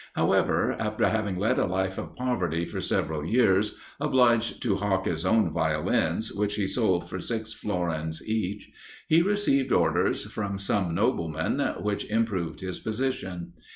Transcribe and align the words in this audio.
However, 0.15 0.75
after 0.79 1.07
having 1.07 1.37
led 1.37 1.59
a 1.59 1.67
life 1.67 1.99
of 1.99 2.15
poverty 2.15 2.65
for 2.65 2.81
several 2.81 3.23
years, 3.23 3.77
obliged 3.99 4.59
to 4.63 4.77
hawk 4.77 5.05
his 5.05 5.27
own 5.27 5.53
Violins, 5.53 6.33
which 6.33 6.55
he 6.55 6.65
sold 6.65 7.07
for 7.07 7.19
six 7.19 7.53
florins 7.53 8.27
each, 8.27 8.71
he 9.07 9.21
received 9.21 9.71
orders 9.71 10.25
from 10.25 10.57
some 10.57 10.95
noblemen, 10.95 11.59
which 11.83 12.09
improved 12.09 12.61
his 12.61 12.79
position. 12.79 13.53